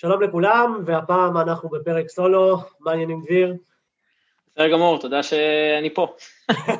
[0.00, 3.54] שלום לכולם, והפעם אנחנו בפרק סולו, מה העניינים דביר?
[4.46, 6.14] בסדר גמור, תודה שאני פה,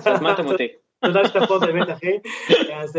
[0.04, 0.68] שהזמנתם אותי.
[1.04, 2.18] תודה שאתה פה באמת אחי,
[2.74, 2.96] אז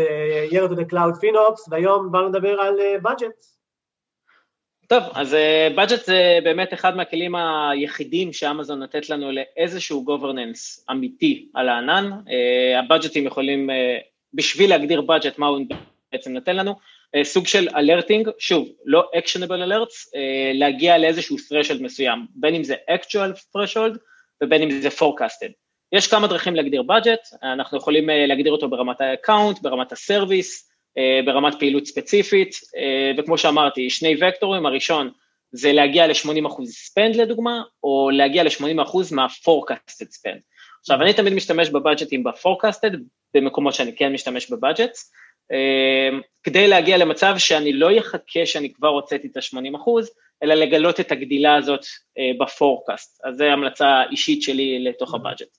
[0.50, 3.46] לנו את Cloud FinOps, והיום באנו לדבר על budget.
[4.88, 5.36] טוב, אז
[5.76, 12.10] budget זה באמת אחד מהכלים היחידים שאמזון נותנת לנו לאיזשהו governance אמיתי על הענן,
[12.78, 13.70] הבאג'טים יכולים,
[14.34, 15.58] בשביל להגדיר budget מה הוא
[16.12, 16.74] בעצם נותן לנו,
[17.22, 20.10] סוג של אלרטינג, שוב, לא actionable alerts,
[20.54, 23.98] להגיע לאיזשהו threshold מסוים, בין אם זה actual threshold
[24.42, 25.52] ובין אם זה forecasted.
[25.92, 30.72] יש כמה דרכים להגדיר budget, אנחנו יכולים להגדיר אותו ברמת ה-account, ברמת ה-service,
[31.24, 32.54] ברמת פעילות ספציפית,
[33.18, 35.10] וכמו שאמרתי, שני וקטורים, הראשון
[35.52, 40.40] זה להגיע ל-80% spend לדוגמה, או להגיע ל-80% מה-forecasted spend.
[40.80, 42.96] עכשיו, אני תמיד משתמש בבאג'טים ב-forecasted,
[43.34, 45.12] במקומות שאני כן משתמש ב budgets,
[46.42, 50.10] כדי להגיע למצב שאני לא אחכה שאני כבר הוצאתי את ה-80 אחוז,
[50.42, 51.80] אלא לגלות את הגדילה הזאת
[52.40, 55.56] ב forecast, אז זו המלצה אישית שלי לתוך ה budget.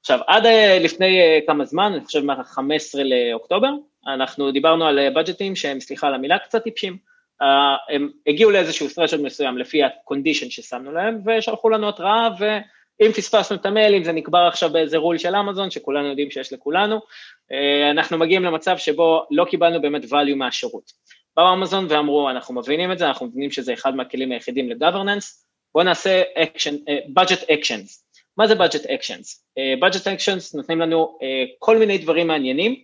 [0.00, 0.46] עכשיו, עד
[0.80, 3.70] לפני כמה זמן, אני חושב מה-15 לאוקטובר,
[4.06, 6.96] אנחנו דיברנו על budgetים שהם, סליחה על המילה, קצת טיפשים,
[7.88, 12.28] הם הגיעו לאיזשהו threshold מסוים לפי ה-condition ששמנו להם, ושלחו לנו התראה,
[13.00, 16.52] ואם פספסנו את המייל, אם זה נקבר עכשיו באיזה רול של אמזון, שכולנו יודעים שיש
[16.52, 17.00] לכולנו,
[17.90, 20.92] אנחנו מגיעים למצב שבו לא קיבלנו באמת value מהשירות.
[21.36, 25.24] באו אמזון ואמרו, אנחנו מבינים את זה, אנחנו מבינים שזה אחד מהכלים היחידים ל-governance,
[25.74, 27.88] בואו נעשה action, uh, budget actions.
[28.36, 29.26] מה זה budget actions?
[29.58, 31.18] Uh, budget actions נותנים לנו
[31.58, 32.82] כל מיני דברים מעניינים,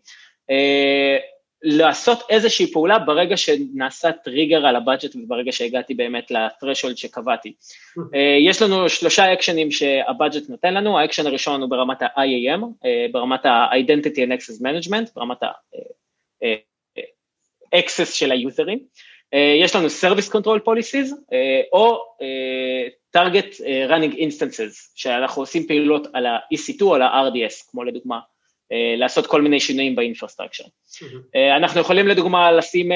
[1.66, 7.52] לעשות איזושהי פעולה ברגע שנעשה טריגר על ה budget וברגע שהגעתי באמת ל-threshold שקבעתי.
[8.48, 12.60] יש לנו שלושה actionים שה budget נותן לנו, האקשן הראשון הוא ברמת ה-IAM,
[13.12, 18.78] ברמת ה-Identity and Access Management, ברמת ה-Access של ה userים,
[19.64, 21.12] יש לנו Service Control Policies
[21.72, 21.98] או
[23.16, 28.18] target running instances, שאנחנו עושים פעילות על ה-EC2 או על ה-RDS, כמו לדוגמה
[28.98, 30.64] לעשות כל מיני שינויים ב infrastructure.
[31.56, 32.88] אנחנו יכולים לדוגמה לשים,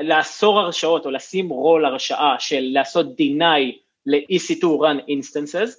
[0.00, 3.72] לאסור הרשאות או לשים רול הרשאה של לעשות deny
[4.06, 5.70] ל-EC2 run instances,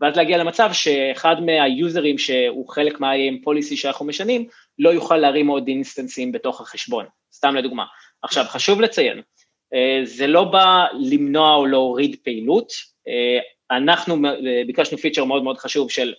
[0.00, 4.46] ואז להגיע למצב שאחד מה userים שהוא חלק מה-IAM policy שאנחנו משנים,
[4.78, 7.84] לא יוכל להרים עוד instanceים בתוך החשבון, סתם לדוגמה.
[8.22, 9.22] עכשיו, חשוב לציין,
[10.04, 12.72] זה לא בא למנוע או להוריד פעילות,
[13.70, 14.16] אנחנו
[14.66, 16.14] ביקשנו feature מאוד מאוד חשוב של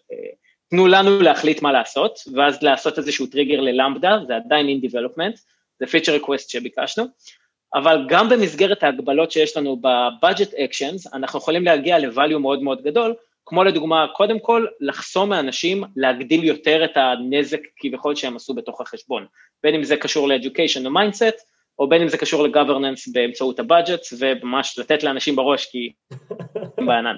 [0.69, 5.39] תנו לנו להחליט מה לעשות, ואז לעשות איזשהו trigger ל Lambda, זה עדיין in development,
[5.79, 7.05] זה feature request שביקשנו,
[7.73, 13.13] אבל גם במסגרת ההגבלות שיש לנו ב-budget actions, אנחנו יכולים להגיע ל-value מאוד מאוד גדול,
[13.45, 19.25] כמו לדוגמה, קודם כל, לחסום מאנשים להגדיל יותר את הנזק כביכול שהם עשו בתוך החשבון,
[19.63, 21.41] בין אם זה קשור ל-education או mindset,
[21.79, 25.91] או בין אם זה קשור ל-governance באמצעות ה-budget, וממש לתת לאנשים בראש כי
[26.77, 27.15] הם בענן.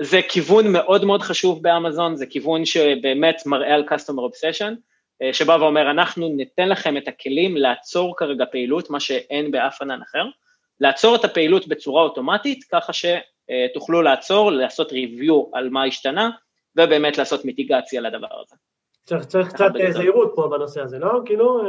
[0.00, 4.74] זה כיוון מאוד מאוד חשוב באמזון, זה כיוון שבאמת מראה על customer obsession,
[5.32, 10.24] שבא ואומר, אנחנו ניתן לכם את הכלים לעצור כרגע פעילות, מה שאין באף ענן אחר,
[10.80, 16.30] לעצור את הפעילות בצורה אוטומטית, ככה שתוכלו לעצור, לעשות review על מה השתנה,
[16.76, 18.56] ובאמת לעשות mitigation לדבר הזה.
[19.04, 21.20] צריך, צריך קצת זהירות פה בנושא הזה, לא?
[21.24, 21.62] כאילו...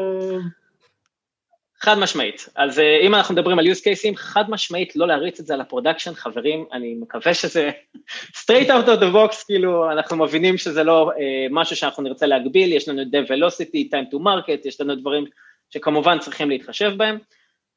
[1.79, 5.53] חד משמעית, אז אם אנחנו מדברים על use cases, חד משמעית לא להריץ את זה
[5.53, 7.69] על ה production, חברים, אני מקווה שזה
[8.41, 12.73] straight out of the box, כאילו אנחנו מבינים שזה לא אה, משהו שאנחנו נרצה להגביל,
[12.73, 15.25] יש לנו dev velocity, time to market, יש לנו דברים
[15.69, 17.17] שכמובן צריכים להתחשב בהם,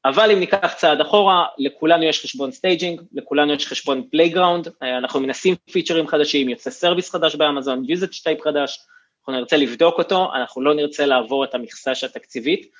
[0.05, 5.55] אבל אם ניקח צעד אחורה, לכולנו יש חשבון staging, לכולנו יש חשבון playground, אנחנו מנסים
[5.71, 8.79] featureים חדשים, יוצא service חדש באמזון, usage type חדש,
[9.19, 12.71] אנחנו נרצה לבדוק אותו, אנחנו לא נרצה לעבור את המכסה התקציבית,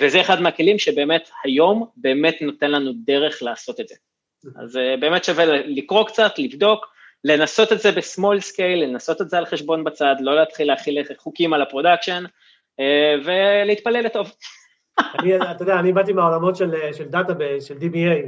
[0.00, 3.94] וזה אחד מהכלים שבאמת היום באמת נותן לנו דרך לעשות את זה.
[4.56, 6.86] אז באמת שווה לקרוא קצת, לבדוק,
[7.24, 11.02] לנסות את זה ב small scale, לנסות את זה על חשבון בצד, לא להתחיל להחיל
[11.18, 12.24] חוקים על ה production,
[13.24, 14.32] ולהתפלל לטוב.
[15.18, 18.26] אני, אתה יודע, אני באתי מהעולמות של, של database, של DBA,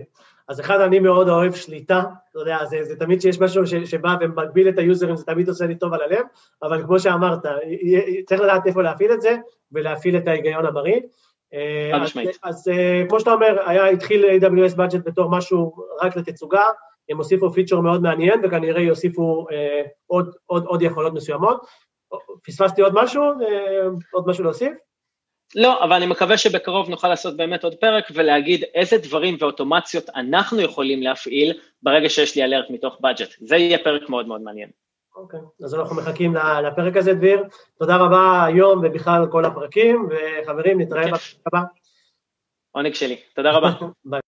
[0.48, 4.14] אז אחד, אני מאוד אוהב שליטה, אתה יודע, זה, זה תמיד שיש משהו ש, שבא
[4.20, 6.24] ומגביל את ה userים, זה תמיד עושה לי טוב על הלב,
[6.62, 7.38] אבל כמו שאמרת,
[8.26, 9.36] צריך לדעת איפה להפעיל את זה,
[9.72, 11.00] ולהפעיל את ההיגיון הבריא.
[11.94, 12.12] אז,
[12.42, 12.70] אז
[13.08, 15.72] כמו שאתה אומר, היה, התחיל AWS budget בתור משהו
[16.02, 16.64] רק לתצוגה,
[17.10, 21.66] הם הוסיפו feature מאוד מעניין, וכנראה יוסיפו אה, עוד, עוד, עוד יכולות מסוימות.
[22.44, 23.22] פספסתי עוד משהו?
[23.22, 24.72] אה, עוד משהו להוסיף?
[25.54, 30.60] לא, אבל אני מקווה שבקרוב נוכל לעשות באמת עוד פרק ולהגיד איזה דברים ואוטומציות אנחנו
[30.60, 33.36] יכולים להפעיל ברגע שיש לי אלרט מתוך budget.
[33.40, 34.68] זה יהיה פרק מאוד מאוד מעניין.
[35.14, 35.64] אוקיי, okay.
[35.64, 37.44] אז אנחנו מחכים לפרק הזה, דביר.
[37.78, 41.06] תודה רבה היום ובכלל כל הפרקים, וחברים, נתראה.
[41.06, 41.62] בפרק הבא.
[42.70, 43.70] עונג שלי, תודה רבה.
[44.04, 44.20] ביי.